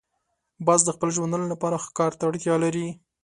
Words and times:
باز 0.65 0.81
د 0.85 0.89
خپل 0.95 1.09
ژوندانه 1.15 1.47
لپاره 1.53 1.83
ښکار 1.85 2.11
ته 2.17 2.23
اړتیا 2.29 2.55
لري 2.63 2.87